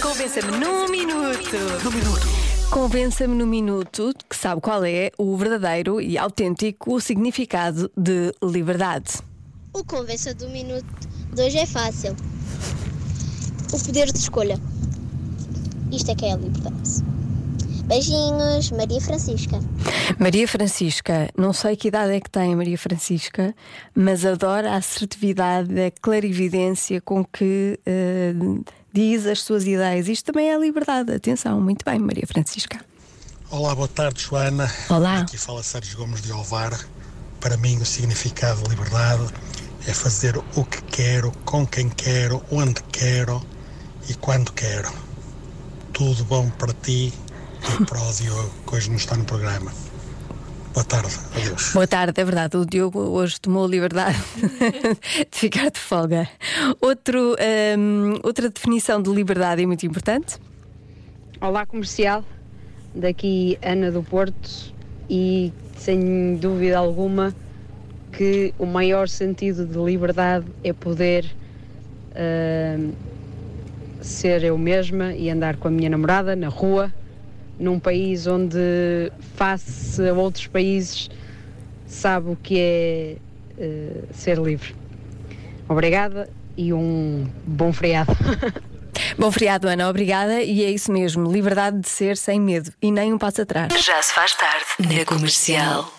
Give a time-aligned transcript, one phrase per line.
[0.00, 1.56] Convença-me num minuto.
[1.82, 2.26] Num minuto.
[2.70, 9.14] Convença-me num minuto que sabe qual é o verdadeiro e autêntico significado de liberdade.
[9.72, 10.86] O convença do minuto
[11.34, 12.14] de hoje é fácil.
[13.72, 14.60] O poder de escolha.
[15.90, 17.15] Isto é que é a liberdade.
[17.86, 19.60] Beijinhos, Maria Francisca.
[20.18, 23.54] Maria Francisca, não sei que idade é que tem a Maria Francisca,
[23.94, 30.08] mas adora a assertividade, a clarividência com que uh, diz as suas ideias.
[30.08, 31.12] Isto também é a liberdade.
[31.12, 32.84] Atenção, muito bem, Maria Francisca.
[33.52, 34.68] Olá, boa tarde, Joana.
[34.90, 35.20] Olá.
[35.20, 36.76] Aqui fala Sérgio Gomes de Alvar.
[37.38, 39.32] Para mim, o significado de liberdade
[39.86, 43.40] é fazer o que quero, com quem quero, onde quero
[44.08, 44.92] e quando quero.
[45.92, 47.14] Tudo bom para ti
[47.86, 49.72] para o Diogo, que hoje não está no programa.
[50.72, 51.72] Boa tarde, adeus.
[51.72, 52.56] Boa tarde, é verdade.
[52.56, 54.18] O Diogo hoje tomou a liberdade
[55.30, 56.28] de ficar de folga.
[56.80, 57.34] Outro,
[57.78, 60.38] um, outra definição de liberdade é muito importante.
[61.40, 62.22] Olá, comercial.
[62.94, 64.74] Daqui Ana do Porto
[65.08, 67.34] e sem dúvida alguma
[68.12, 71.26] que o maior sentido de liberdade é poder
[72.12, 72.92] uh,
[74.00, 76.92] ser eu mesma e andar com a minha namorada na rua,
[77.58, 81.08] num país onde, face a outros países,
[81.86, 83.16] sabe o que é
[83.58, 84.74] uh, ser livre.
[85.68, 88.12] Obrigada e um bom feriado.
[89.18, 90.42] Bom feriado, Ana, obrigada.
[90.42, 93.72] E é isso mesmo, liberdade de ser sem medo e nem um passo atrás.
[93.82, 95.95] Já se faz tarde na comercial.